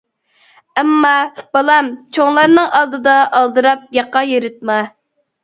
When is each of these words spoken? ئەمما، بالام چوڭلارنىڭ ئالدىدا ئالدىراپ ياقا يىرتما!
ئەمما، 0.81 1.11
بالام 1.57 1.91
چوڭلارنىڭ 2.17 2.73
ئالدىدا 2.79 3.15
ئالدىراپ 3.41 3.87
ياقا 4.01 4.27
يىرتما! 4.33 4.81